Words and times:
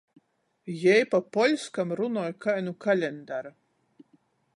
Jei 0.83 1.03
pa 1.11 1.19
poļskam 1.37 1.93
runoj 1.99 2.25
kai 2.47 2.57
nu 2.69 2.73
kalendara. 2.87 3.53